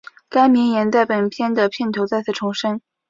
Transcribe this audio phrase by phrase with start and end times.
[0.29, 2.81] 该名言在本片的片头再次重申。